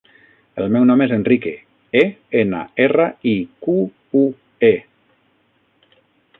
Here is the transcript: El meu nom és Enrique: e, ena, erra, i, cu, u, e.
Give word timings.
El 0.61 0.69
meu 0.75 0.85
nom 0.89 1.03
és 1.05 1.11
Enrique: 1.17 1.51
e, 2.01 2.03
ena, 2.41 2.63
erra, 2.87 3.07
i, 3.35 3.37
cu, 3.67 3.77
u, 4.25 4.27
e. 4.71 4.75